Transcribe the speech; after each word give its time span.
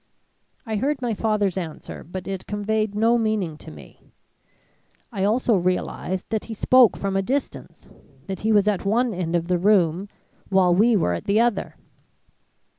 "I 0.65 0.77
heard 0.77 0.99
my 0.99 1.13
father's 1.13 1.59
answer, 1.59 2.03
but 2.03 2.27
it 2.27 2.47
conveyed 2.47 2.95
no 2.95 3.19
meaning 3.19 3.55
to 3.59 3.69
me. 3.69 4.01
I 5.11 5.23
also 5.23 5.55
realized 5.57 6.25
that 6.29 6.45
he 6.45 6.55
spoke 6.55 6.97
from 6.97 7.15
a 7.15 7.21
distance, 7.21 7.87
that 8.25 8.39
he 8.39 8.51
was 8.51 8.67
at 8.67 8.83
one 8.83 9.13
end 9.13 9.35
of 9.35 9.47
the 9.47 9.59
room 9.59 10.09
while 10.49 10.73
we 10.73 10.95
were 10.95 11.13
at 11.13 11.25
the 11.25 11.39
other. 11.39 11.75